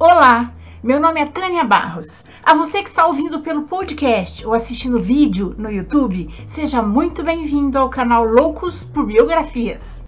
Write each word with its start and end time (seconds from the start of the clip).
Olá, 0.00 0.52
meu 0.80 1.00
nome 1.00 1.18
é 1.18 1.26
Tânia 1.26 1.64
Barros. 1.64 2.22
A 2.44 2.54
você 2.54 2.84
que 2.84 2.88
está 2.88 3.04
ouvindo 3.04 3.40
pelo 3.40 3.62
podcast 3.62 4.46
ou 4.46 4.54
assistindo 4.54 5.02
vídeo 5.02 5.56
no 5.58 5.68
YouTube, 5.68 6.32
seja 6.46 6.80
muito 6.80 7.24
bem-vindo 7.24 7.76
ao 7.76 7.90
canal 7.90 8.24
Loucos 8.24 8.84
por 8.84 9.04
Biografias. 9.04 10.04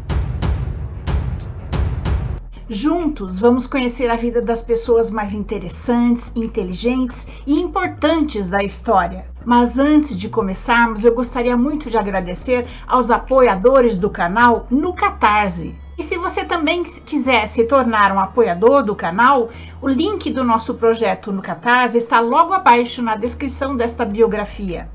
Juntos 2.68 3.40
vamos 3.40 3.66
conhecer 3.66 4.08
a 4.12 4.14
vida 4.14 4.40
das 4.40 4.62
pessoas 4.62 5.10
mais 5.10 5.34
interessantes, 5.34 6.30
inteligentes 6.36 7.26
e 7.44 7.58
importantes 7.58 8.48
da 8.48 8.62
história. 8.62 9.24
Mas 9.44 9.76
antes 9.76 10.16
de 10.16 10.28
começarmos, 10.28 11.04
eu 11.04 11.12
gostaria 11.12 11.56
muito 11.56 11.90
de 11.90 11.98
agradecer 11.98 12.64
aos 12.86 13.10
apoiadores 13.10 13.96
do 13.96 14.08
canal 14.08 14.68
no 14.70 14.92
Catarse. 14.92 15.74
E 16.00 16.02
se 16.02 16.16
você 16.16 16.46
também 16.46 16.82
quiser 16.82 17.46
se 17.46 17.64
tornar 17.64 18.10
um 18.10 18.18
apoiador 18.18 18.82
do 18.82 18.96
canal, 18.96 19.50
o 19.82 19.86
link 19.86 20.30
do 20.30 20.42
nosso 20.42 20.72
projeto 20.72 21.30
no 21.30 21.42
Catarse 21.42 21.98
está 21.98 22.20
logo 22.20 22.54
abaixo 22.54 23.02
na 23.02 23.16
descrição 23.16 23.76
desta 23.76 24.02
biografia. 24.02 24.88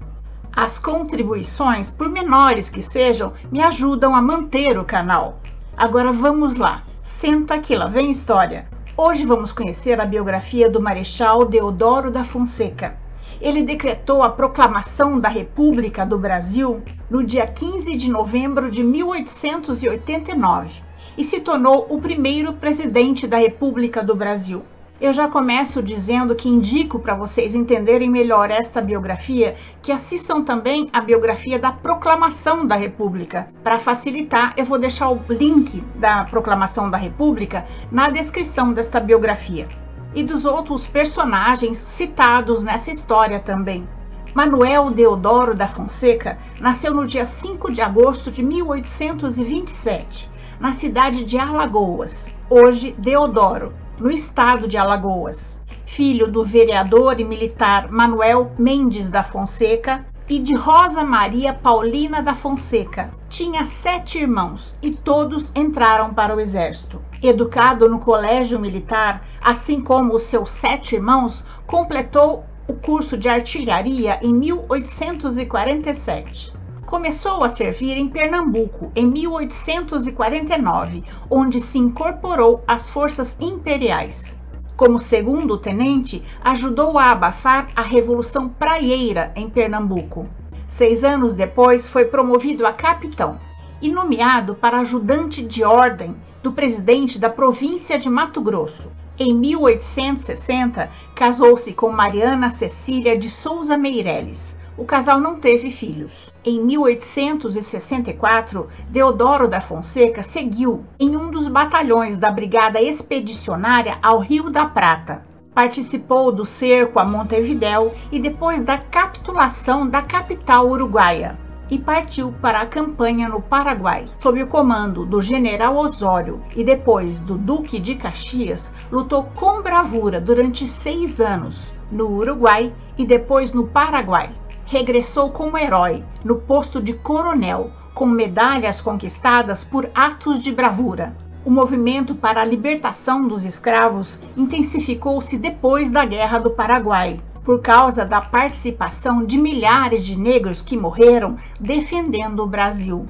As 0.51 0.79
contribuições, 0.79 1.91
por 1.91 2.09
menores 2.09 2.69
que 2.69 2.81
sejam, 2.81 3.33
me 3.51 3.61
ajudam 3.61 4.15
a 4.15 4.21
manter 4.21 4.79
o 4.79 4.83
canal. 4.83 5.37
Agora 5.77 6.11
vamos 6.11 6.55
lá, 6.55 6.81
senta 7.03 7.53
aqui, 7.53 7.75
lá 7.75 7.85
vem 7.85 8.09
história. 8.09 8.65
Hoje 8.97 9.27
vamos 9.27 9.53
conhecer 9.53 10.01
a 10.01 10.05
biografia 10.05 10.71
do 10.71 10.81
Marechal 10.81 11.45
Deodoro 11.45 12.09
da 12.09 12.23
Fonseca. 12.23 12.97
Ele 13.39 13.61
decretou 13.61 14.23
a 14.23 14.29
proclamação 14.29 15.19
da 15.19 15.29
República 15.29 16.03
do 16.03 16.17
Brasil 16.17 16.81
no 17.11 17.23
dia 17.23 17.45
15 17.45 17.95
de 17.95 18.09
novembro 18.09 18.71
de 18.71 18.83
1889 18.83 20.94
e 21.17 21.23
se 21.23 21.39
tornou 21.39 21.87
o 21.89 21.99
primeiro 21.99 22.53
presidente 22.53 23.27
da 23.27 23.37
República 23.37 24.03
do 24.03 24.15
Brasil. 24.15 24.63
Eu 24.99 25.11
já 25.11 25.27
começo 25.27 25.83
dizendo 25.83 26.33
que 26.35 26.47
indico 26.47 26.99
para 26.99 27.13
vocês 27.13 27.53
entenderem 27.53 28.09
melhor 28.09 28.49
esta 28.49 28.81
biografia 28.81 29.55
que 29.81 29.91
assistam 29.91 30.41
também 30.41 30.89
a 30.93 31.01
biografia 31.01 31.59
da 31.59 31.73
Proclamação 31.73 32.65
da 32.65 32.75
República. 32.75 33.49
Para 33.61 33.77
facilitar, 33.77 34.53
eu 34.55 34.63
vou 34.63 34.79
deixar 34.79 35.09
o 35.09 35.19
link 35.29 35.83
da 35.95 36.23
Proclamação 36.23 36.89
da 36.89 36.97
República 36.97 37.65
na 37.91 38.09
descrição 38.09 38.71
desta 38.71 39.01
biografia 39.01 39.67
e 40.15 40.23
dos 40.23 40.45
outros 40.45 40.87
personagens 40.87 41.77
citados 41.77 42.63
nessa 42.63 42.89
história 42.89 43.41
também. 43.41 43.85
Manuel 44.33 44.91
Deodoro 44.91 45.53
da 45.53 45.67
Fonseca 45.67 46.37
nasceu 46.61 46.93
no 46.93 47.05
dia 47.05 47.25
5 47.25 47.69
de 47.73 47.81
agosto 47.81 48.31
de 48.31 48.41
1827 48.41 50.34
na 50.59 50.73
cidade 50.73 51.23
de 51.23 51.37
Alagoas, 51.37 52.33
hoje 52.49 52.95
Deodoro, 52.97 53.73
no 53.99 54.09
estado 54.09 54.67
de 54.67 54.77
Alagoas. 54.77 55.61
Filho 55.85 56.27
do 56.27 56.43
vereador 56.43 57.19
e 57.19 57.23
militar 57.23 57.91
Manuel 57.91 58.51
Mendes 58.57 59.09
da 59.09 59.21
Fonseca 59.23 60.05
e 60.27 60.39
de 60.39 60.55
Rosa 60.55 61.03
Maria 61.03 61.53
Paulina 61.53 62.19
da 62.21 62.33
Fonseca. 62.33 63.11
Tinha 63.29 63.63
sete 63.63 64.19
irmãos 64.19 64.75
e 64.81 64.91
todos 64.91 65.51
entraram 65.55 66.13
para 66.13 66.35
o 66.35 66.39
exército. 66.39 66.99
Educado 67.21 67.87
no 67.87 67.99
colégio 67.99 68.59
militar, 68.59 69.23
assim 69.41 69.79
como 69.79 70.15
os 70.15 70.23
seus 70.23 70.51
sete 70.51 70.95
irmãos, 70.95 71.45
completou 71.67 72.43
o 72.67 72.73
curso 72.73 73.15
de 73.15 73.29
artilharia 73.29 74.19
em 74.23 74.33
1847 74.33 76.54
começou 76.85 77.43
a 77.43 77.49
servir 77.49 77.97
em 77.97 78.07
Pernambuco 78.07 78.91
em 78.95 79.05
1849, 79.05 81.03
onde 81.29 81.59
se 81.59 81.77
incorporou 81.77 82.63
às 82.67 82.89
forças 82.89 83.35
imperiais. 83.39 84.39
Como 84.77 84.99
segundo 84.99 85.57
tenente, 85.57 86.21
ajudou 86.43 86.99
a 86.99 87.11
abafar 87.11 87.67
a 87.75 87.81
Revolução 87.81 88.49
Praieira 88.49 89.31
em 89.35 89.49
Pernambuco. 89.49 90.27
Seis 90.67 91.03
anos 91.03 91.33
depois, 91.33 91.87
foi 91.87 92.05
promovido 92.05 92.67
a 92.67 92.73
capitão 92.73 93.39
e 93.81 93.89
nomeado 93.89 94.55
para 94.55 94.79
ajudante 94.79 95.41
de 95.41 95.63
ordem 95.63 96.15
do 96.43 96.51
presidente 96.51 97.17
da 97.17 97.29
província 97.29 97.97
de 97.97 98.09
Mato 98.09 98.41
Grosso. 98.41 98.91
Em 99.17 99.33
1860, 99.33 100.91
casou-se 101.15 101.71
com 101.71 101.89
Mariana 101.89 102.49
Cecília 102.49 103.17
de 103.17 103.29
Souza 103.29 103.77
Meireles, 103.77 104.57
o 104.77 104.83
casal 104.83 105.21
não 105.21 105.37
teve 105.37 105.69
filhos. 105.69 106.33
Em 106.43 106.61
1864, 106.61 108.67
Deodoro 108.89 109.47
da 109.47 109.61
Fonseca 109.61 110.21
seguiu 110.21 110.83
em 110.99 111.15
um 111.15 111.31
dos 111.31 111.47
batalhões 111.47 112.17
da 112.17 112.29
Brigada 112.29 112.81
Expedicionária 112.81 113.97
ao 114.03 114.19
Rio 114.19 114.49
da 114.49 114.65
Prata. 114.65 115.23
Participou 115.53 116.29
do 116.31 116.43
cerco 116.43 116.99
a 116.99 117.05
Montevidéu 117.05 117.93
e 118.11 118.19
depois 118.19 118.63
da 118.63 118.77
capitulação 118.77 119.87
da 119.87 120.01
capital 120.01 120.69
uruguaia 120.69 121.37
e 121.71 121.79
partiu 121.79 122.33
para 122.41 122.59
a 122.59 122.65
campanha 122.65 123.29
no 123.29 123.41
Paraguai. 123.41 124.05
Sob 124.19 124.43
o 124.43 124.47
comando 124.47 125.05
do 125.05 125.21
general 125.21 125.77
Osório 125.77 126.43
e 126.55 126.63
depois 126.63 127.19
do 127.19 127.37
Duque 127.37 127.79
de 127.79 127.95
Caxias, 127.95 128.71
lutou 128.91 129.23
com 129.33 129.61
bravura 129.61 130.19
durante 130.19 130.67
seis 130.67 131.21
anos 131.21 131.73
no 131.91 132.09
Uruguai 132.09 132.73
e 132.97 133.05
depois 133.05 133.53
no 133.53 133.67
Paraguai 133.67 134.31
regressou 134.75 135.29
como 135.29 135.57
herói 135.57 136.03
no 136.21 136.35
posto 136.35 136.81
de 136.81 136.91
coronel, 136.91 137.71
com 137.93 138.05
medalhas 138.05 138.81
conquistadas 138.81 139.63
por 139.63 139.89
atos 139.95 140.43
de 140.43 140.51
bravura. 140.51 141.15
O 141.45 141.49
movimento 141.49 142.13
para 142.13 142.41
a 142.41 142.45
libertação 142.45 143.25
dos 143.25 143.45
escravos 143.45 144.19
intensificou-se 144.35 145.37
depois 145.37 145.91
da 145.91 146.03
Guerra 146.03 146.39
do 146.39 146.51
Paraguai, 146.51 147.21
por 147.45 147.61
causa 147.61 148.03
da 148.03 148.19
participação 148.19 149.23
de 149.23 149.37
milhares 149.37 150.03
de 150.03 150.19
negros 150.19 150.61
que 150.61 150.75
morreram 150.75 151.37
defendendo 151.57 152.43
o 152.43 152.47
Brasil. 152.47 153.05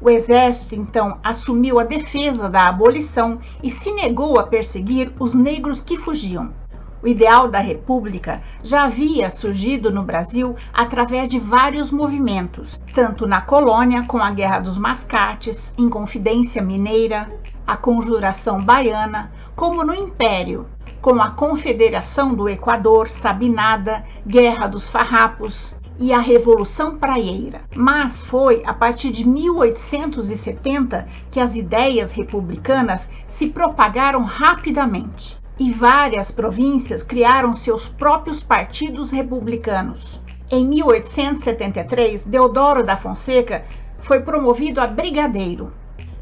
O 0.00 0.10
exército 0.10 0.74
então 0.74 1.18
assumiu 1.22 1.78
a 1.78 1.84
defesa 1.84 2.48
da 2.48 2.66
abolição 2.66 3.38
e 3.62 3.70
se 3.70 3.92
negou 3.92 4.36
a 4.40 4.42
perseguir 4.42 5.12
os 5.20 5.32
negros 5.32 5.80
que 5.80 5.96
fugiam. 5.96 6.50
O 7.04 7.06
ideal 7.06 7.48
da 7.48 7.58
república 7.58 8.40
já 8.62 8.84
havia 8.84 9.28
surgido 9.28 9.92
no 9.92 10.02
Brasil 10.02 10.56
através 10.72 11.28
de 11.28 11.38
vários 11.38 11.90
movimentos, 11.90 12.80
tanto 12.94 13.26
na 13.26 13.42
colônia 13.42 14.04
com 14.04 14.16
a 14.16 14.30
Guerra 14.30 14.60
dos 14.60 14.78
Mascates, 14.78 15.74
Inconfidência 15.76 16.62
Mineira, 16.62 17.30
a 17.66 17.76
Conjuração 17.76 18.64
Baiana, 18.64 19.30
como 19.54 19.84
no 19.84 19.94
Império, 19.94 20.66
com 21.02 21.20
a 21.20 21.30
Confederação 21.30 22.34
do 22.34 22.48
Equador, 22.48 23.06
Sabinada, 23.06 24.02
Guerra 24.26 24.66
dos 24.66 24.88
Farrapos, 24.88 25.76
e 25.98 26.10
a 26.10 26.20
Revolução 26.20 26.96
Praieira. 26.96 27.60
Mas 27.76 28.22
foi 28.22 28.62
a 28.64 28.72
partir 28.72 29.10
de 29.10 29.28
1870 29.28 31.06
que 31.30 31.38
as 31.38 31.54
ideias 31.54 32.12
republicanas 32.12 33.10
se 33.26 33.48
propagaram 33.48 34.24
rapidamente 34.24 35.43
e 35.58 35.70
várias 35.72 36.30
províncias 36.30 37.02
criaram 37.02 37.54
seus 37.54 37.86
próprios 37.88 38.42
partidos 38.42 39.10
republicanos. 39.10 40.20
Em 40.50 40.64
1873, 40.66 42.24
Deodoro 42.24 42.82
da 42.82 42.96
Fonseca 42.96 43.64
foi 43.98 44.20
promovido 44.20 44.80
a 44.80 44.86
brigadeiro. 44.86 45.72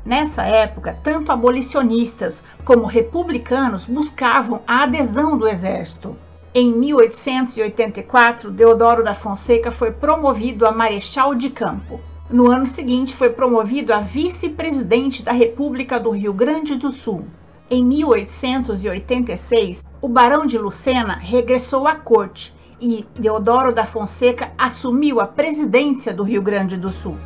Nessa 0.04 0.42
época, 0.42 0.98
tanto 1.02 1.32
abolicionistas 1.32 2.42
como 2.64 2.86
republicanos 2.86 3.86
buscavam 3.86 4.60
a 4.66 4.82
adesão 4.82 5.38
do 5.38 5.48
exército. 5.48 6.16
Em 6.54 6.72
1884, 6.72 8.50
Deodoro 8.50 9.02
da 9.02 9.14
Fonseca 9.14 9.70
foi 9.70 9.90
promovido 9.90 10.66
a 10.66 10.72
marechal 10.72 11.34
de 11.34 11.48
campo. 11.48 12.00
No 12.28 12.50
ano 12.50 12.66
seguinte, 12.66 13.14
foi 13.14 13.30
promovido 13.30 13.92
a 13.92 14.00
vice-presidente 14.00 15.22
da 15.22 15.32
República 15.32 15.98
do 15.98 16.10
Rio 16.10 16.32
Grande 16.32 16.76
do 16.76 16.92
Sul. 16.92 17.24
Em 17.74 17.82
1886, 17.86 19.82
o 20.02 20.06
Barão 20.06 20.44
de 20.44 20.58
Lucena 20.58 21.14
regressou 21.14 21.88
à 21.88 21.94
corte 21.94 22.54
e 22.78 23.06
Deodoro 23.18 23.74
da 23.74 23.86
Fonseca 23.86 24.52
assumiu 24.58 25.22
a 25.22 25.26
presidência 25.26 26.12
do 26.12 26.22
Rio 26.22 26.42
Grande 26.42 26.76
do 26.76 26.90
Sul, 26.90 27.16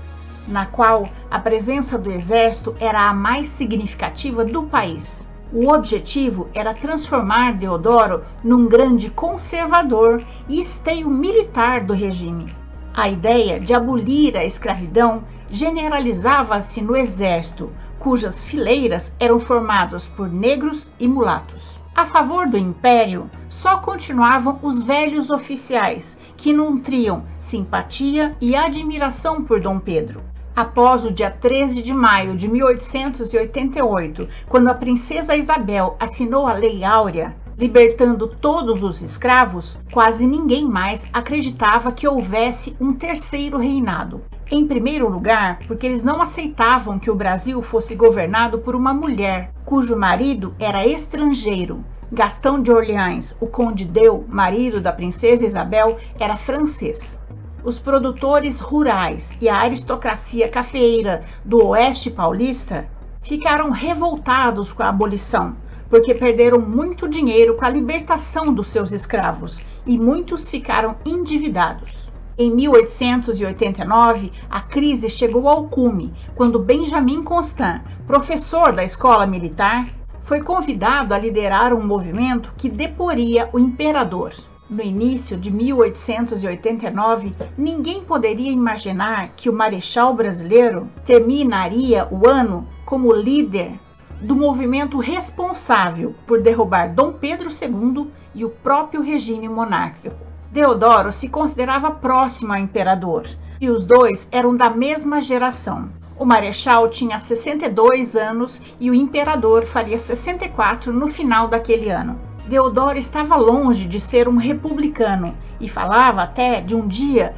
na 0.46 0.64
qual 0.64 1.08
a 1.28 1.40
presença 1.40 1.98
do 1.98 2.12
exército 2.12 2.76
era 2.78 3.08
a 3.08 3.12
mais 3.12 3.48
significativa 3.48 4.44
do 4.44 4.62
país. 4.62 5.28
O 5.52 5.69
objetivo 5.72 6.49
era 6.54 6.72
transformar 6.72 7.54
Deodoro 7.54 8.22
num 8.44 8.69
grande 8.69 9.10
conservador 9.10 10.22
e 10.49 10.60
esteio 10.60 11.10
militar 11.10 11.81
do 11.81 11.92
regime. 11.92 12.54
A 12.94 13.08
ideia 13.08 13.58
de 13.58 13.75
abolir 13.75 14.37
a 14.37 14.44
escravidão 14.44 15.25
generalizava-se 15.50 16.81
no 16.81 16.96
exército, 16.96 17.69
cujas 18.06 18.44
fileiras 18.44 19.12
eram 19.18 19.40
formadas 19.40 20.06
por 20.06 20.32
negros 20.32 20.92
e 20.96 21.08
mulatos. 21.08 21.80
A 21.92 22.06
favor 22.06 22.48
do 22.48 22.56
império, 22.56 23.28
só 23.48 23.78
continuavam 23.78 24.60
os 24.62 24.80
velhos 24.80 25.28
oficiais, 25.28 26.16
que 26.36 26.52
nutriam 26.52 27.24
simpatia 27.40 28.36
e 28.40 28.54
admiração 28.54 29.42
por 29.42 29.58
Dom 29.58 29.80
Pedro. 29.80 30.22
Após 30.54 31.04
o 31.04 31.10
dia 31.10 31.32
13 31.32 31.82
de 31.82 31.92
maio 31.92 32.36
de 32.36 32.46
1888, 32.46 34.28
quando 34.48 34.68
a 34.68 34.74
princesa 34.74 35.34
Isabel 35.34 35.96
assinou 35.98 36.46
a 36.46 36.52
Lei 36.52 36.84
Áurea, 36.84 37.34
libertando 37.58 38.28
todos 38.28 38.84
os 38.84 39.02
escravos, 39.02 39.80
quase 39.90 40.28
ninguém 40.28 40.64
mais 40.64 41.08
acreditava 41.12 41.90
que 41.90 42.06
houvesse 42.06 42.76
um 42.80 42.92
terceiro 42.92 43.58
reinado. 43.58 44.22
Em 44.48 44.64
primeiro 44.64 45.08
lugar, 45.08 45.58
porque 45.66 45.87
eles 45.87 46.04
não 46.04 46.22
aceitavam 46.22 47.00
que 47.00 47.10
o 47.10 47.16
Brasil 47.16 47.60
fosse 47.62 47.96
governado 47.96 48.58
por 48.60 48.76
uma 48.76 48.94
mulher 48.94 49.50
cujo 49.64 49.96
marido 49.96 50.54
era 50.60 50.87
estrangeiro. 50.87 51.84
Gastão 52.12 52.62
de 52.62 52.70
Orleans, 52.70 53.37
o 53.40 53.46
conde 53.48 53.84
Deu, 53.84 54.25
marido 54.28 54.81
da 54.81 54.93
princesa 54.93 55.44
Isabel, 55.44 55.96
era 56.20 56.37
francês. 56.37 57.19
Os 57.64 57.81
produtores 57.81 58.60
rurais 58.60 59.37
e 59.40 59.48
a 59.48 59.56
aristocracia 59.56 60.49
cafeeira 60.49 61.25
do 61.44 61.66
oeste 61.66 62.08
paulista 62.08 62.87
ficaram 63.22 63.70
revoltados 63.70 64.72
com 64.72 64.84
a 64.84 64.88
abolição 64.88 65.56
porque 65.88 66.14
perderam 66.14 66.60
muito 66.60 67.08
dinheiro 67.08 67.56
com 67.56 67.64
a 67.64 67.69
libertação 67.69 68.52
dos 68.52 68.69
seus 68.69 68.92
escravos 68.92 69.62
e 69.87 69.99
muitos 69.99 70.49
ficaram 70.49 70.96
endividados. 71.04 72.05
Em 72.38 72.50
1889, 72.50 74.30
a 74.50 74.60
crise 74.60 75.08
chegou 75.08 75.48
ao 75.48 75.68
cume 75.68 76.12
quando 76.34 76.58
Benjamin 76.58 77.22
Constant, 77.22 77.80
professor 78.06 78.74
da 78.74 78.84
escola 78.84 79.26
militar, 79.26 79.88
foi 80.22 80.42
convidado 80.42 81.14
a 81.14 81.18
liderar 81.18 81.72
um 81.72 81.82
movimento 81.82 82.52
que 82.54 82.68
deporia 82.68 83.48
o 83.54 83.58
imperador. 83.58 84.34
No 84.68 84.82
início 84.82 85.38
de 85.38 85.50
1889, 85.50 87.32
ninguém 87.56 88.02
poderia 88.02 88.52
imaginar 88.52 89.30
que 89.34 89.48
o 89.48 89.52
marechal 89.54 90.12
brasileiro 90.12 90.90
terminaria 91.06 92.06
o 92.10 92.28
ano 92.28 92.68
como 92.84 93.14
líder 93.14 93.72
do 94.20 94.36
movimento 94.36 94.98
responsável 94.98 96.14
por 96.26 96.42
derrubar 96.42 96.92
Dom 96.92 97.12
Pedro 97.12 97.48
II 97.48 98.08
e 98.34 98.44
o 98.44 98.50
próprio 98.50 99.00
regime 99.00 99.48
monárquico. 99.48 100.25
Deodoro 100.56 101.12
se 101.12 101.28
considerava 101.28 101.90
próximo 101.90 102.54
ao 102.54 102.58
imperador 102.58 103.28
e 103.60 103.68
os 103.68 103.84
dois 103.84 104.26
eram 104.32 104.56
da 104.56 104.70
mesma 104.70 105.20
geração. 105.20 105.90
O 106.18 106.24
marechal 106.24 106.88
tinha 106.88 107.18
62 107.18 108.16
anos 108.16 108.58
e 108.80 108.90
o 108.90 108.94
imperador 108.94 109.66
faria 109.66 109.98
64 109.98 110.94
no 110.94 111.08
final 111.08 111.46
daquele 111.46 111.90
ano. 111.90 112.18
Deodoro 112.48 112.96
estava 112.96 113.36
longe 113.36 113.84
de 113.84 114.00
ser 114.00 114.30
um 114.30 114.38
republicano 114.38 115.34
e 115.60 115.68
falava 115.68 116.22
até 116.22 116.62
de 116.62 116.74
um 116.74 116.88
dia 116.88 117.34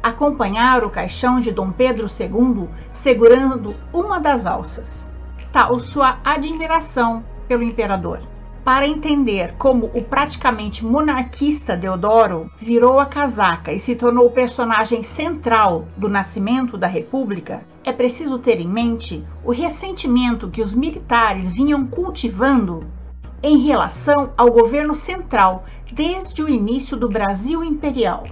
acompanhar 0.00 0.84
o 0.84 0.90
caixão 0.90 1.40
de 1.40 1.50
Dom 1.50 1.72
Pedro 1.72 2.06
II 2.06 2.68
segurando 2.88 3.74
uma 3.92 4.20
das 4.20 4.46
alças 4.46 5.10
tal 5.52 5.76
sua 5.80 6.20
admiração 6.24 7.24
pelo 7.48 7.64
imperador. 7.64 8.20
Para 8.64 8.86
entender 8.86 9.54
como 9.56 9.90
o 9.94 10.02
praticamente 10.02 10.84
monarquista 10.84 11.74
Deodoro 11.74 12.50
virou 12.60 13.00
a 13.00 13.06
casaca 13.06 13.72
e 13.72 13.78
se 13.78 13.94
tornou 13.94 14.26
o 14.26 14.30
personagem 14.30 15.02
central 15.02 15.86
do 15.96 16.10
nascimento 16.10 16.76
da 16.76 16.86
República, 16.86 17.62
é 17.82 17.90
preciso 17.90 18.38
ter 18.38 18.60
em 18.60 18.68
mente 18.68 19.24
o 19.42 19.50
ressentimento 19.50 20.50
que 20.50 20.60
os 20.60 20.74
militares 20.74 21.50
vinham 21.50 21.86
cultivando 21.86 22.86
em 23.42 23.56
relação 23.58 24.32
ao 24.36 24.50
governo 24.50 24.94
central 24.94 25.64
desde 25.90 26.42
o 26.42 26.48
início 26.48 26.98
do 26.98 27.08
Brasil 27.08 27.64
Imperial, 27.64 28.24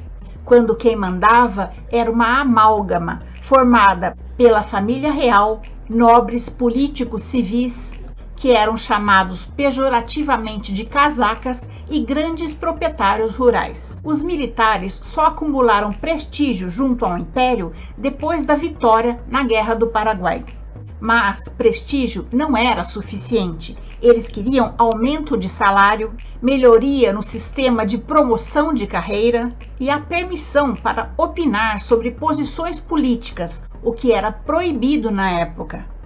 quando 0.44 0.76
quem 0.76 0.94
mandava 0.94 1.72
era 1.90 2.10
uma 2.10 2.40
amálgama 2.40 3.22
formada 3.40 4.14
pela 4.36 4.62
família 4.62 5.10
real 5.10 5.62
nobres 5.88 6.50
políticos 6.50 7.22
civis 7.22 7.87
que 8.38 8.52
eram 8.52 8.76
chamados 8.76 9.46
pejorativamente 9.46 10.72
de 10.72 10.84
casacas 10.84 11.68
e 11.90 11.98
grandes 11.98 12.54
proprietários 12.54 13.34
rurais. 13.34 14.00
Os 14.04 14.22
militares 14.22 15.00
só 15.02 15.26
acumularam 15.26 15.92
prestígio 15.92 16.70
junto 16.70 17.04
ao 17.04 17.18
império 17.18 17.72
depois 17.96 18.44
da 18.44 18.54
vitória 18.54 19.18
na 19.26 19.42
Guerra 19.42 19.74
do 19.74 19.88
Paraguai. 19.88 20.44
Mas 21.00 21.48
prestígio 21.48 22.26
não 22.32 22.56
era 22.56 22.84
suficiente. 22.84 23.76
Eles 24.00 24.28
queriam 24.28 24.72
aumento 24.78 25.36
de 25.36 25.48
salário, 25.48 26.14
melhoria 26.40 27.12
no 27.12 27.24
sistema 27.24 27.84
de 27.84 27.98
promoção 27.98 28.72
de 28.72 28.86
carreira 28.86 29.52
e 29.80 29.90
a 29.90 29.98
permissão 29.98 30.76
para 30.76 31.12
opinar 31.16 31.80
sobre 31.80 32.12
posições 32.12 32.78
políticas 32.78 33.64
o 33.82 33.92
que 33.92 34.12
era 34.12 34.30
proibido 34.30 35.10
na 35.10 35.28
época. 35.40 35.97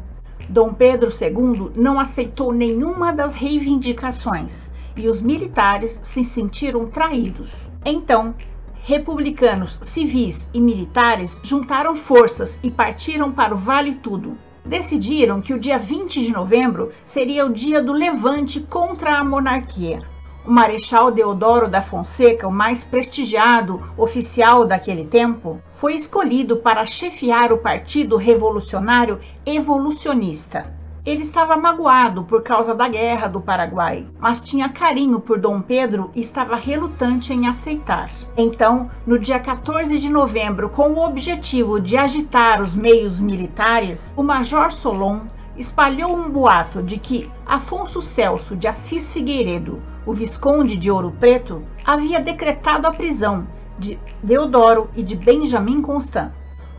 Dom 0.52 0.74
Pedro 0.74 1.08
II 1.08 1.70
não 1.74 1.98
aceitou 1.98 2.52
nenhuma 2.52 3.10
das 3.10 3.32
reivindicações 3.32 4.68
e 4.94 5.08
os 5.08 5.18
militares 5.18 5.98
se 6.02 6.22
sentiram 6.22 6.86
traídos. 6.88 7.70
Então, 7.86 8.34
republicanos 8.82 9.80
civis 9.82 10.50
e 10.52 10.60
militares 10.60 11.40
juntaram 11.42 11.96
forças 11.96 12.60
e 12.62 12.70
partiram 12.70 13.32
para 13.32 13.54
o 13.54 13.56
Vale 13.56 13.94
Tudo. 13.94 14.36
Decidiram 14.62 15.40
que 15.40 15.54
o 15.54 15.58
dia 15.58 15.78
20 15.78 16.20
de 16.20 16.30
novembro 16.30 16.90
seria 17.02 17.46
o 17.46 17.50
dia 17.50 17.82
do 17.82 17.94
levante 17.94 18.60
contra 18.60 19.16
a 19.16 19.24
monarquia. 19.24 20.00
O 20.44 20.50
Marechal 20.50 21.12
Deodoro 21.12 21.68
da 21.68 21.80
Fonseca, 21.80 22.48
o 22.48 22.52
mais 22.52 22.82
prestigiado 22.82 23.80
oficial 23.96 24.64
daquele 24.66 25.04
tempo, 25.04 25.60
foi 25.76 25.94
escolhido 25.94 26.56
para 26.56 26.84
chefiar 26.84 27.52
o 27.52 27.58
Partido 27.58 28.16
Revolucionário 28.16 29.20
Evolucionista. 29.46 30.82
Ele 31.06 31.22
estava 31.22 31.56
magoado 31.56 32.24
por 32.24 32.42
causa 32.42 32.74
da 32.74 32.88
guerra 32.88 33.28
do 33.28 33.40
Paraguai, 33.40 34.04
mas 34.18 34.40
tinha 34.40 34.68
carinho 34.68 35.20
por 35.20 35.38
Dom 35.38 35.60
Pedro 35.60 36.10
e 36.12 36.20
estava 36.20 36.56
relutante 36.56 37.32
em 37.32 37.46
aceitar. 37.46 38.10
Então, 38.36 38.90
no 39.06 39.18
dia 39.18 39.38
14 39.38 39.96
de 39.98 40.08
novembro, 40.08 40.68
com 40.68 40.90
o 40.90 41.04
objetivo 41.04 41.80
de 41.80 41.96
agitar 41.96 42.60
os 42.60 42.74
meios 42.74 43.18
militares, 43.18 44.12
o 44.16 44.22
Major 44.24 44.72
Solon 44.72 45.20
espalhou 45.56 46.16
um 46.16 46.30
boato 46.30 46.82
de 46.82 46.98
que 46.98 47.30
Afonso 47.46 48.00
Celso 48.00 48.56
de 48.56 48.66
Assis 48.66 49.12
Figueiredo, 49.12 49.82
o 50.06 50.12
Visconde 50.12 50.76
de 50.76 50.90
Ouro 50.90 51.12
Preto, 51.18 51.62
havia 51.84 52.20
decretado 52.20 52.86
a 52.86 52.92
prisão 52.92 53.46
de 53.78 53.98
Deodoro 54.22 54.88
e 54.94 55.02
de 55.02 55.16
Benjamin 55.16 55.80
Constant. 55.82 56.30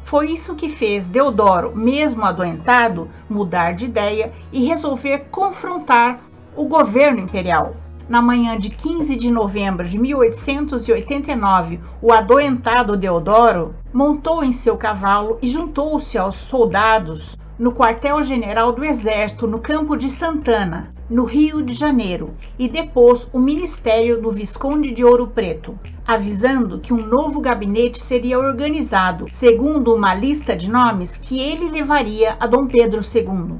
Foi 0.03 0.31
isso 0.31 0.55
que 0.55 0.67
fez 0.67 1.07
Deodoro, 1.07 1.75
mesmo 1.75 2.25
adoentado, 2.25 3.09
mudar 3.29 3.73
de 3.73 3.85
ideia 3.85 4.33
e 4.51 4.65
resolver 4.65 5.25
confrontar 5.31 6.19
o 6.55 6.65
governo 6.65 7.19
imperial. 7.19 7.75
Na 8.07 8.21
manhã 8.21 8.57
de 8.57 8.69
15 8.69 9.15
de 9.15 9.31
novembro 9.31 9.87
de 9.87 9.97
1889, 9.97 11.79
o 12.01 12.11
adoentado 12.11 12.97
Deodoro 12.97 13.73
montou 13.93 14.43
em 14.43 14.51
seu 14.51 14.75
cavalo 14.75 15.37
e 15.41 15.47
juntou-se 15.47 16.17
aos 16.17 16.35
soldados 16.35 17.37
no 17.57 17.71
quartel-general 17.71 18.71
do 18.71 18.83
Exército 18.83 19.45
no 19.45 19.59
campo 19.59 19.95
de 19.95 20.09
Santana, 20.09 20.91
no 21.07 21.23
Rio 21.23 21.61
de 21.61 21.73
Janeiro, 21.73 22.31
e 22.57 22.67
depôs 22.67 23.29
o 23.31 23.37
ministério 23.37 24.19
do 24.19 24.31
Visconde 24.31 24.91
de 24.91 25.05
Ouro 25.05 25.27
Preto, 25.27 25.77
avisando 26.07 26.79
que 26.79 26.91
um 26.91 27.05
novo 27.05 27.39
gabinete 27.39 27.99
seria 27.99 28.39
organizado, 28.39 29.27
segundo 29.31 29.93
uma 29.93 30.15
lista 30.15 30.55
de 30.55 30.69
nomes 30.69 31.15
que 31.15 31.39
ele 31.39 31.69
levaria 31.69 32.35
a 32.39 32.47
Dom 32.47 32.65
Pedro 32.65 33.01
II. 33.01 33.57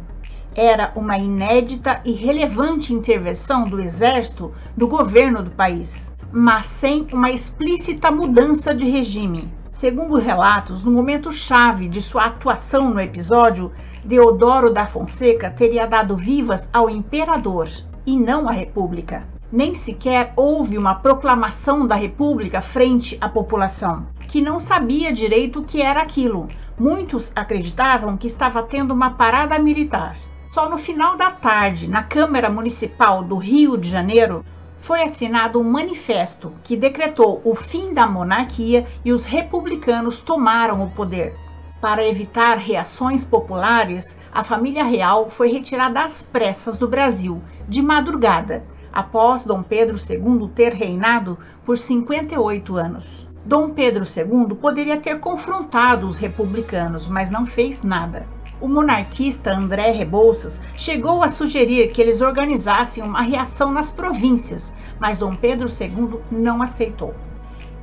Era 0.55 0.91
uma 0.95 1.17
inédita 1.17 2.01
e 2.03 2.12
relevante 2.12 2.93
intervenção 2.93 3.65
do 3.65 3.79
Exército 3.79 4.51
no 4.75 4.88
governo 4.88 5.43
do 5.43 5.51
país, 5.51 6.12
mas 6.31 6.65
sem 6.65 7.05
uma 7.13 7.29
explícita 7.29 8.09
mudança 8.09 8.73
de 8.73 8.89
regime 8.89 9.50
Segundo 9.83 10.17
relatos, 10.17 10.81
no 10.81 10.91
momento 10.91 11.29
chave 11.29 11.89
de 11.89 12.01
sua 12.01 12.27
atuação 12.27 12.89
no 12.89 13.01
episódio, 13.01 13.69
Deodoro 14.01 14.71
da 14.71 14.87
Fonseca 14.87 15.51
teria 15.51 15.85
dado 15.85 16.15
vivas 16.15 16.69
ao 16.71 16.89
imperador 16.89 17.67
e 18.05 18.17
não 18.17 18.47
à 18.47 18.53
república. 18.53 19.27
Nem 19.51 19.75
sequer 19.75 20.31
houve 20.37 20.77
uma 20.77 20.95
proclamação 20.95 21.85
da 21.85 21.95
república 21.95 22.61
frente 22.61 23.17
à 23.19 23.27
população, 23.27 24.07
que 24.29 24.39
não 24.39 24.57
sabia 24.57 25.11
direito 25.11 25.59
o 25.59 25.65
que 25.65 25.81
era 25.81 26.01
aquilo. 26.01 26.47
Muitos 26.79 27.33
acreditavam 27.35 28.15
que 28.15 28.27
estava 28.27 28.63
tendo 28.63 28.93
uma 28.93 29.09
parada 29.09 29.59
militar. 29.59 30.15
Só 30.49 30.69
no 30.69 30.77
final 30.77 31.17
da 31.17 31.29
tarde, 31.29 31.89
na 31.89 32.03
Câmara 32.03 32.49
Municipal 32.49 33.21
do 33.21 33.35
Rio 33.35 33.77
de 33.77 33.89
Janeiro, 33.89 34.45
foi 34.83 35.01
assinado 35.01 35.61
um 35.61 35.63
manifesto 35.63 36.51
que 36.61 36.75
decretou 36.75 37.39
o 37.45 37.55
fim 37.55 37.93
da 37.93 38.05
monarquia 38.05 38.85
e 39.05 39.13
os 39.13 39.23
republicanos 39.23 40.19
tomaram 40.19 40.83
o 40.83 40.91
poder. 40.91 41.33
Para 41.79 42.05
evitar 42.05 42.57
reações 42.57 43.23
populares, 43.23 44.17
a 44.29 44.43
família 44.43 44.83
real 44.83 45.29
foi 45.29 45.49
retirada 45.49 46.03
às 46.03 46.21
pressas 46.21 46.75
do 46.75 46.85
Brasil, 46.85 47.41
de 47.65 47.81
madrugada, 47.81 48.65
após 48.91 49.45
Dom 49.45 49.63
Pedro 49.63 49.95
II 49.95 50.49
ter 50.49 50.73
reinado 50.73 51.39
por 51.65 51.77
58 51.77 52.75
anos. 52.75 53.25
Dom 53.45 53.69
Pedro 53.69 54.03
II 54.03 54.53
poderia 54.55 54.97
ter 54.97 55.17
confrontado 55.17 56.05
os 56.05 56.17
republicanos, 56.17 57.07
mas 57.07 57.29
não 57.29 57.45
fez 57.45 57.83
nada. 57.83 58.27
O 58.63 58.67
monarquista 58.70 59.51
André 59.51 59.91
Rebouças 59.91 60.62
chegou 60.77 61.22
a 61.22 61.27
sugerir 61.27 61.91
que 61.91 62.01
eles 62.01 62.22
organizassem 62.22 63.03
uma 63.03 63.20
reação 63.20 63.70
nas 63.74 63.91
províncias, 63.91 64.74
mas 64.98 65.20
Dom 65.20 65.36
Pedro 65.36 65.67
II 65.67 66.22
não 66.32 66.62
aceitou. 66.62 67.13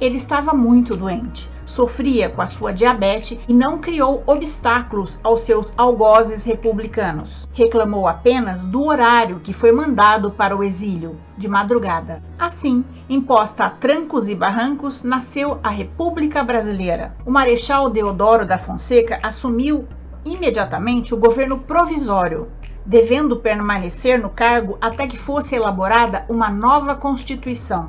Ele 0.00 0.16
estava 0.16 0.54
muito 0.54 0.96
doente, 0.96 1.50
sofria 1.66 2.30
com 2.30 2.40
a 2.40 2.46
sua 2.46 2.72
diabetes 2.72 3.38
e 3.46 3.52
não 3.52 3.76
criou 3.76 4.22
obstáculos 4.26 5.20
aos 5.22 5.42
seus 5.42 5.74
algozes 5.76 6.44
republicanos. 6.44 7.46
Reclamou 7.52 8.08
apenas 8.08 8.64
do 8.64 8.86
horário 8.86 9.40
que 9.40 9.52
foi 9.52 9.72
mandado 9.72 10.30
para 10.30 10.56
o 10.56 10.64
exílio, 10.64 11.14
de 11.36 11.46
madrugada. 11.46 12.22
Assim, 12.38 12.82
imposta 13.06 13.64
a 13.64 13.70
trancos 13.70 14.30
e 14.30 14.34
barrancos, 14.34 15.02
nasceu 15.02 15.60
a 15.62 15.68
República 15.68 16.42
Brasileira. 16.42 17.14
O 17.26 17.30
Marechal 17.30 17.90
Deodoro 17.90 18.46
da 18.46 18.58
Fonseca 18.58 19.18
assumiu 19.22 19.86
imediatamente 20.24 21.14
o 21.14 21.16
governo 21.16 21.58
provisório, 21.58 22.48
devendo 22.84 23.36
permanecer 23.36 24.20
no 24.20 24.30
cargo 24.30 24.76
até 24.80 25.06
que 25.06 25.18
fosse 25.18 25.54
elaborada 25.54 26.24
uma 26.28 26.48
nova 26.50 26.94
Constituição. 26.94 27.88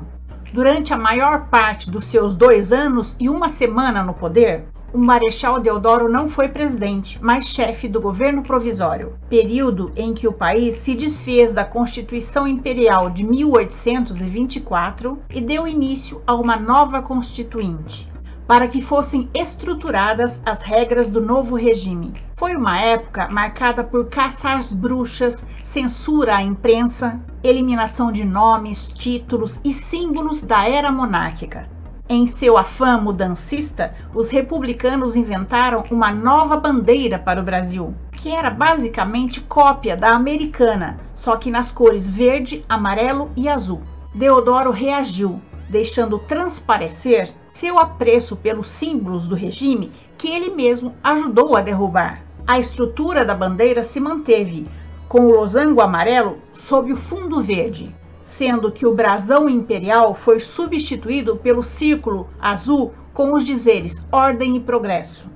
Durante 0.52 0.92
a 0.92 0.98
maior 0.98 1.48
parte 1.48 1.90
dos 1.90 2.04
seus 2.04 2.34
dois 2.34 2.72
anos 2.72 3.16
e 3.18 3.28
uma 3.28 3.48
semana 3.48 4.02
no 4.02 4.12
poder, 4.12 4.64
o 4.92 4.98
Marechal 4.98 5.58
Deodoro 5.58 6.06
não 6.06 6.28
foi 6.28 6.50
presidente, 6.50 7.18
mas 7.22 7.46
chefe 7.46 7.88
do 7.88 7.98
governo 7.98 8.42
provisório, 8.42 9.14
período 9.30 9.90
em 9.96 10.12
que 10.12 10.28
o 10.28 10.32
país 10.32 10.76
se 10.76 10.94
desfez 10.94 11.54
da 11.54 11.64
Constituição 11.64 12.46
Imperial 12.46 13.08
de 13.08 13.24
1824 13.24 15.18
e 15.30 15.40
deu 15.40 15.66
início 15.66 16.20
a 16.26 16.34
uma 16.34 16.56
nova 16.56 17.00
Constituinte, 17.00 18.11
para 18.52 18.68
que 18.68 18.82
fossem 18.82 19.30
estruturadas 19.32 20.38
as 20.44 20.60
regras 20.60 21.08
do 21.08 21.22
novo 21.22 21.56
regime. 21.56 22.12
Foi 22.36 22.54
uma 22.54 22.78
época 22.78 23.26
marcada 23.30 23.82
por 23.82 24.10
caçar 24.10 24.58
as 24.58 24.70
bruxas, 24.70 25.42
censura 25.62 26.36
à 26.36 26.42
imprensa, 26.42 27.18
eliminação 27.42 28.12
de 28.12 28.26
nomes, 28.26 28.88
títulos 28.88 29.58
e 29.64 29.72
símbolos 29.72 30.42
da 30.42 30.68
era 30.68 30.92
monárquica. 30.92 31.66
Em 32.06 32.26
seu 32.26 32.58
afã 32.58 32.98
mudancista, 32.98 33.94
os 34.14 34.28
republicanos 34.28 35.16
inventaram 35.16 35.82
uma 35.90 36.10
nova 36.10 36.58
bandeira 36.58 37.18
para 37.18 37.40
o 37.40 37.44
Brasil, 37.44 37.94
que 38.12 38.28
era 38.28 38.50
basicamente 38.50 39.40
cópia 39.40 39.96
da 39.96 40.10
americana, 40.10 40.98
só 41.14 41.38
que 41.38 41.50
nas 41.50 41.72
cores 41.72 42.06
verde, 42.06 42.62
amarelo 42.68 43.30
e 43.34 43.48
azul. 43.48 43.80
Deodoro 44.14 44.70
reagiu, 44.70 45.40
deixando 45.70 46.18
transparecer 46.18 47.32
seu 47.52 47.78
apreço 47.78 48.34
pelos 48.34 48.70
símbolos 48.70 49.28
do 49.28 49.34
regime 49.34 49.92
que 50.16 50.28
ele 50.28 50.50
mesmo 50.50 50.94
ajudou 51.04 51.54
a 51.54 51.60
derrubar. 51.60 52.22
A 52.46 52.58
estrutura 52.58 53.24
da 53.24 53.34
bandeira 53.34 53.84
se 53.84 54.00
manteve, 54.00 54.66
com 55.08 55.26
o 55.26 55.30
losango 55.30 55.80
amarelo 55.80 56.38
sob 56.54 56.92
o 56.92 56.96
fundo 56.96 57.40
verde, 57.40 57.94
sendo 58.24 58.72
que 58.72 58.86
o 58.86 58.94
brasão 58.94 59.48
imperial 59.48 60.14
foi 60.14 60.40
substituído 60.40 61.36
pelo 61.36 61.62
círculo 61.62 62.28
azul 62.40 62.92
com 63.12 63.34
os 63.34 63.44
dizeres 63.44 64.02
Ordem 64.10 64.56
e 64.56 64.60
Progresso, 64.60 65.28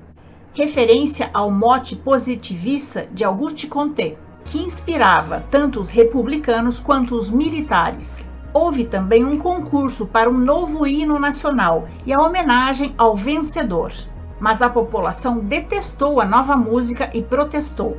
referência 0.53 1.29
ao 1.31 1.51
mote 1.51 1.95
positivista 1.95 3.07
de 3.13 3.23
Auguste 3.23 3.67
Comte, 3.67 4.17
que 4.45 4.57
inspirava 4.57 5.45
tanto 5.51 5.79
os 5.79 5.89
republicanos 5.89 6.79
quanto 6.79 7.15
os 7.15 7.29
militares. 7.29 8.27
Houve 8.53 8.85
também 8.85 9.25
um 9.25 9.37
concurso 9.37 10.05
para 10.05 10.29
um 10.29 10.37
novo 10.37 10.87
hino 10.87 11.19
nacional 11.19 11.87
e 12.05 12.13
a 12.13 12.19
homenagem 12.19 12.93
ao 12.97 13.15
vencedor. 13.15 13.91
Mas 14.39 14.61
a 14.61 14.69
população 14.69 15.39
detestou 15.39 16.21
a 16.21 16.25
nova 16.25 16.55
música 16.55 17.09
e 17.13 17.21
protestou. 17.21 17.97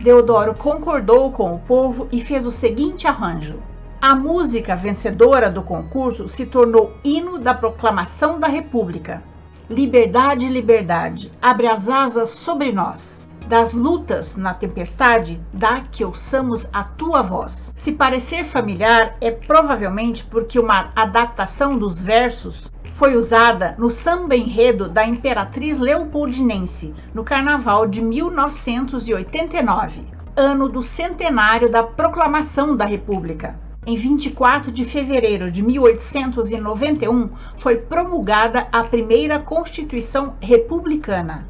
Deodoro 0.00 0.54
concordou 0.54 1.30
com 1.30 1.54
o 1.54 1.58
povo 1.58 2.08
e 2.10 2.22
fez 2.22 2.46
o 2.46 2.52
seguinte 2.52 3.06
arranjo: 3.06 3.58
a 4.00 4.14
música 4.14 4.74
vencedora 4.74 5.50
do 5.50 5.62
concurso 5.62 6.26
se 6.26 6.46
tornou 6.46 6.92
hino 7.04 7.38
da 7.38 7.52
proclamação 7.52 8.40
da 8.40 8.46
República. 8.46 9.22
Liberdade, 9.68 10.48
liberdade, 10.48 11.30
abre 11.40 11.66
as 11.66 11.88
asas 11.88 12.30
sobre 12.30 12.72
nós 12.72 13.19
das 13.50 13.72
lutas 13.72 14.36
na 14.36 14.54
tempestade, 14.54 15.40
dá 15.52 15.80
que 15.80 16.04
ouçamos 16.04 16.68
a 16.72 16.84
tua 16.84 17.20
voz. 17.20 17.72
Se 17.74 17.90
parecer 17.90 18.44
familiar, 18.44 19.16
é 19.20 19.32
provavelmente 19.32 20.24
porque 20.24 20.56
uma 20.56 20.92
adaptação 20.94 21.76
dos 21.76 22.00
versos 22.00 22.70
foi 22.92 23.16
usada 23.16 23.74
no 23.76 23.90
samba 23.90 24.36
enredo 24.36 24.88
da 24.88 25.04
Imperatriz 25.04 25.80
Leopoldinense, 25.80 26.94
no 27.12 27.24
Carnaval 27.24 27.88
de 27.88 28.00
1989, 28.00 30.06
ano 30.36 30.68
do 30.68 30.80
centenário 30.80 31.68
da 31.68 31.82
proclamação 31.82 32.76
da 32.76 32.84
República. 32.84 33.58
Em 33.84 33.96
24 33.96 34.70
de 34.70 34.84
fevereiro 34.84 35.50
de 35.50 35.64
1891 35.64 37.30
foi 37.56 37.78
promulgada 37.78 38.68
a 38.70 38.84
primeira 38.84 39.40
Constituição 39.40 40.36
Republicana. 40.38 41.49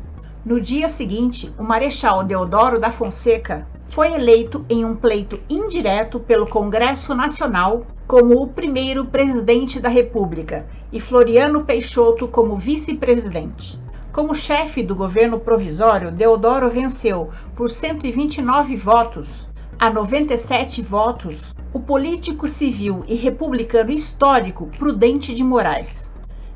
No 0.50 0.60
dia 0.60 0.88
seguinte, 0.88 1.48
o 1.56 1.62
Marechal 1.62 2.24
Deodoro 2.24 2.80
da 2.80 2.90
Fonseca 2.90 3.68
foi 3.86 4.12
eleito 4.12 4.66
em 4.68 4.84
um 4.84 4.96
pleito 4.96 5.38
indireto 5.48 6.18
pelo 6.18 6.44
Congresso 6.44 7.14
Nacional 7.14 7.86
como 8.04 8.42
o 8.42 8.48
primeiro 8.48 9.04
presidente 9.04 9.78
da 9.78 9.88
República 9.88 10.66
e 10.92 10.98
Floriano 10.98 11.64
Peixoto 11.64 12.26
como 12.26 12.56
vice-presidente. 12.56 13.78
Como 14.10 14.34
chefe 14.34 14.82
do 14.82 14.96
governo 14.96 15.38
provisório, 15.38 16.10
Deodoro 16.10 16.68
venceu 16.68 17.30
por 17.54 17.70
129 17.70 18.74
votos 18.74 19.46
a 19.78 19.88
97 19.88 20.82
votos 20.82 21.54
o 21.72 21.78
político 21.78 22.48
civil 22.48 23.04
e 23.06 23.14
republicano 23.14 23.92
histórico 23.92 24.66
Prudente 24.76 25.32
de 25.32 25.44
Moraes 25.44 26.09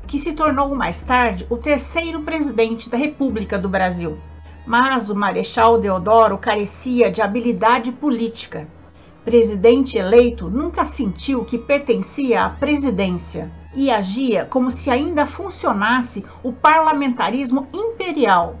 que 0.07 0.19
se 0.19 0.33
tornou 0.33 0.75
mais 0.75 1.01
tarde 1.01 1.45
o 1.49 1.57
terceiro 1.57 2.21
presidente 2.21 2.89
da 2.89 2.97
República 2.97 3.57
do 3.57 3.67
Brasil. 3.67 4.17
Mas 4.65 5.09
o 5.09 5.15
Marechal 5.15 5.79
Deodoro 5.79 6.37
carecia 6.37 7.11
de 7.11 7.21
habilidade 7.21 7.91
política. 7.91 8.67
Presidente 9.23 9.97
eleito 9.97 10.49
nunca 10.49 10.85
sentiu 10.85 11.43
que 11.43 11.57
pertencia 11.57 12.45
à 12.45 12.49
presidência 12.49 13.51
e 13.73 13.89
agia 13.91 14.45
como 14.45 14.69
se 14.69 14.89
ainda 14.89 15.25
funcionasse 15.25 16.23
o 16.43 16.53
parlamentarismo 16.53 17.67
imperial, 17.73 18.55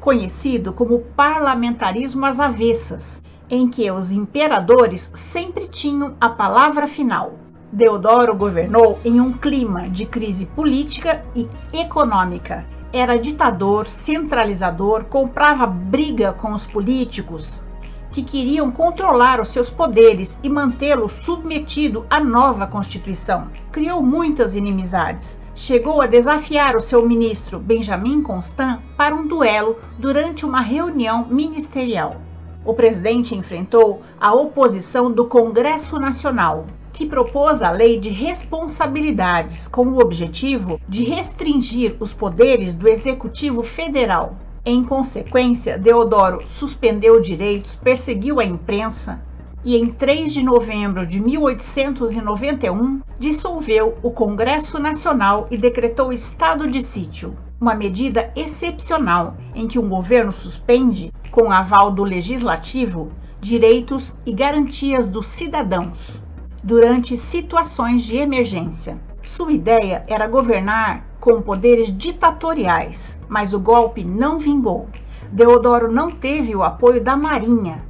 conhecido 0.00 0.72
como 0.72 1.00
parlamentarismo 1.14 2.24
às 2.24 2.40
avessas, 2.40 3.22
em 3.50 3.68
que 3.68 3.90
os 3.90 4.10
imperadores 4.10 5.10
sempre 5.14 5.68
tinham 5.68 6.16
a 6.20 6.28
palavra 6.28 6.86
final. 6.86 7.47
Deodoro 7.70 8.34
governou 8.34 8.98
em 9.04 9.20
um 9.20 9.32
clima 9.32 9.88
de 9.88 10.06
crise 10.06 10.46
política 10.46 11.22
e 11.34 11.46
econômica. 11.72 12.64
Era 12.92 13.18
ditador, 13.18 13.86
centralizador, 13.86 15.04
comprava 15.04 15.66
briga 15.66 16.32
com 16.32 16.52
os 16.52 16.64
políticos 16.64 17.62
que 18.10 18.22
queriam 18.22 18.70
controlar 18.70 19.38
os 19.38 19.48
seus 19.48 19.70
poderes 19.70 20.38
e 20.42 20.48
mantê-lo 20.48 21.08
submetido 21.08 22.06
à 22.08 22.18
nova 22.18 22.66
Constituição. 22.66 23.48
Criou 23.70 24.02
muitas 24.02 24.56
inimizades. 24.56 25.38
Chegou 25.54 26.00
a 26.00 26.06
desafiar 26.06 26.74
o 26.74 26.80
seu 26.80 27.06
ministro 27.06 27.58
Benjamin 27.58 28.22
Constant 28.22 28.80
para 28.96 29.14
um 29.14 29.26
duelo 29.26 29.76
durante 29.98 30.46
uma 30.46 30.60
reunião 30.60 31.26
ministerial. 31.26 32.16
O 32.64 32.72
presidente 32.72 33.34
enfrentou 33.34 34.02
a 34.20 34.32
oposição 34.32 35.10
do 35.12 35.26
Congresso 35.26 35.98
Nacional, 35.98 36.64
que 36.98 37.06
propôs 37.06 37.62
a 37.62 37.70
lei 37.70 37.96
de 38.00 38.10
responsabilidades 38.10 39.68
com 39.68 39.86
o 39.86 40.00
objetivo 40.00 40.80
de 40.88 41.04
restringir 41.04 41.94
os 42.00 42.12
poderes 42.12 42.74
do 42.74 42.88
Executivo 42.88 43.62
Federal. 43.62 44.34
Em 44.64 44.82
consequência, 44.82 45.78
Deodoro 45.78 46.44
suspendeu 46.44 47.20
direitos, 47.20 47.76
perseguiu 47.76 48.40
a 48.40 48.44
imprensa 48.44 49.22
e, 49.64 49.76
em 49.76 49.86
3 49.86 50.32
de 50.32 50.42
novembro 50.42 51.06
de 51.06 51.20
1891, 51.20 53.00
dissolveu 53.16 53.96
o 54.02 54.10
Congresso 54.10 54.80
Nacional 54.80 55.46
e 55.52 55.56
decretou 55.56 56.12
estado 56.12 56.68
de 56.68 56.82
sítio, 56.82 57.32
uma 57.60 57.76
medida 57.76 58.32
excepcional 58.34 59.36
em 59.54 59.68
que 59.68 59.78
um 59.78 59.88
governo 59.88 60.32
suspende, 60.32 61.12
com 61.30 61.52
aval 61.52 61.92
do 61.92 62.02
legislativo, 62.02 63.12
direitos 63.40 64.16
e 64.26 64.32
garantias 64.32 65.06
dos 65.06 65.28
cidadãos 65.28 66.26
durante 66.68 67.16
situações 67.16 68.02
de 68.02 68.18
emergência. 68.18 68.98
Sua 69.22 69.50
ideia 69.50 70.04
era 70.06 70.26
governar 70.26 71.02
com 71.18 71.40
poderes 71.40 71.90
ditatoriais, 71.90 73.18
mas 73.26 73.54
o 73.54 73.58
golpe 73.58 74.04
não 74.04 74.38
vingou. 74.38 74.86
Deodoro 75.32 75.90
não 75.90 76.10
teve 76.10 76.54
o 76.54 76.62
apoio 76.62 77.02
da 77.02 77.16
Marinha 77.16 77.82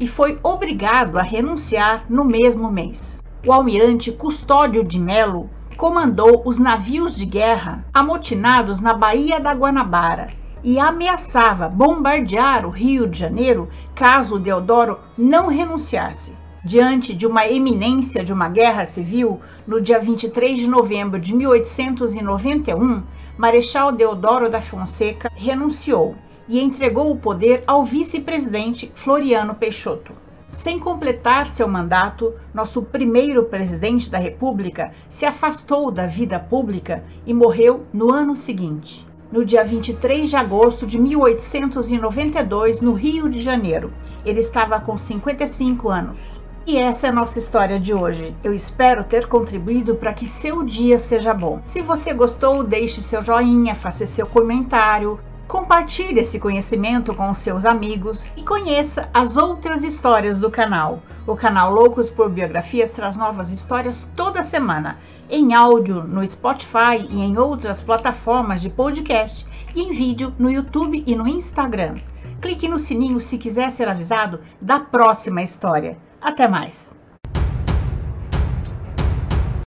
e 0.00 0.08
foi 0.08 0.38
obrigado 0.42 1.18
a 1.18 1.22
renunciar 1.22 2.06
no 2.08 2.24
mesmo 2.24 2.72
mês. 2.72 3.22
O 3.46 3.52
almirante 3.52 4.10
Custódio 4.10 4.82
de 4.82 4.98
Melo 4.98 5.50
comandou 5.76 6.40
os 6.46 6.58
navios 6.58 7.14
de 7.14 7.26
guerra 7.26 7.84
amotinados 7.92 8.80
na 8.80 8.94
Baía 8.94 9.38
da 9.40 9.52
Guanabara 9.52 10.28
e 10.64 10.78
ameaçava 10.78 11.68
bombardear 11.68 12.64
o 12.64 12.70
Rio 12.70 13.06
de 13.06 13.18
Janeiro 13.18 13.68
caso 13.94 14.38
Deodoro 14.38 14.98
não 15.18 15.48
renunciasse. 15.48 16.40
Diante 16.64 17.12
de 17.12 17.26
uma 17.26 17.44
eminência 17.48 18.22
de 18.22 18.32
uma 18.32 18.48
guerra 18.48 18.84
civil, 18.84 19.40
no 19.66 19.80
dia 19.80 19.98
23 19.98 20.60
de 20.60 20.68
novembro 20.68 21.18
de 21.18 21.34
1891, 21.34 23.02
Marechal 23.36 23.90
Deodoro 23.90 24.48
da 24.48 24.60
Fonseca 24.60 25.28
renunciou 25.34 26.14
e 26.48 26.60
entregou 26.60 27.10
o 27.10 27.16
poder 27.16 27.64
ao 27.66 27.82
vice-presidente 27.82 28.92
Floriano 28.94 29.56
Peixoto. 29.56 30.12
Sem 30.48 30.78
completar 30.78 31.48
seu 31.48 31.66
mandato, 31.66 32.32
nosso 32.54 32.80
primeiro 32.80 33.42
presidente 33.46 34.08
da 34.08 34.18
República 34.18 34.92
se 35.08 35.26
afastou 35.26 35.90
da 35.90 36.06
vida 36.06 36.38
pública 36.38 37.02
e 37.26 37.34
morreu 37.34 37.86
no 37.92 38.12
ano 38.12 38.36
seguinte, 38.36 39.04
no 39.32 39.44
dia 39.44 39.64
23 39.64 40.30
de 40.30 40.36
agosto 40.36 40.86
de 40.86 40.96
1892, 40.96 42.80
no 42.80 42.92
Rio 42.92 43.28
de 43.28 43.40
Janeiro. 43.42 43.92
Ele 44.24 44.38
estava 44.38 44.78
com 44.78 44.96
55 44.96 45.88
anos. 45.88 46.41
E 46.64 46.78
essa 46.78 47.06
é 47.06 47.10
a 47.10 47.12
nossa 47.12 47.38
história 47.38 47.78
de 47.78 47.92
hoje. 47.92 48.36
Eu 48.42 48.54
espero 48.54 49.02
ter 49.02 49.26
contribuído 49.26 49.96
para 49.96 50.12
que 50.12 50.26
seu 50.26 50.62
dia 50.62 50.98
seja 50.98 51.34
bom. 51.34 51.60
Se 51.64 51.82
você 51.82 52.14
gostou, 52.14 52.62
deixe 52.62 53.00
seu 53.00 53.20
joinha, 53.20 53.74
faça 53.74 54.06
seu 54.06 54.26
comentário, 54.26 55.18
Compartilhe 55.52 56.20
esse 56.20 56.38
conhecimento 56.38 57.14
com 57.14 57.34
seus 57.34 57.66
amigos 57.66 58.30
e 58.38 58.42
conheça 58.42 59.10
as 59.12 59.36
outras 59.36 59.84
histórias 59.84 60.40
do 60.40 60.50
canal. 60.50 61.02
O 61.26 61.36
canal 61.36 61.70
Loucos 61.70 62.08
por 62.08 62.30
Biografias 62.30 62.90
traz 62.90 63.18
novas 63.18 63.50
histórias 63.50 64.10
toda 64.16 64.42
semana, 64.42 64.96
em 65.28 65.52
áudio 65.52 66.04
no 66.04 66.26
Spotify 66.26 67.06
e 67.06 67.20
em 67.20 67.36
outras 67.36 67.82
plataformas 67.82 68.62
de 68.62 68.70
podcast 68.70 69.46
e 69.74 69.82
em 69.82 69.90
vídeo 69.92 70.32
no 70.38 70.50
YouTube 70.50 71.04
e 71.06 71.14
no 71.14 71.28
Instagram. 71.28 71.96
Clique 72.40 72.66
no 72.66 72.78
sininho 72.78 73.20
se 73.20 73.36
quiser 73.36 73.70
ser 73.70 73.88
avisado 73.88 74.40
da 74.58 74.80
próxima 74.80 75.42
história. 75.42 75.98
Até 76.22 76.46
mais! 76.48 77.01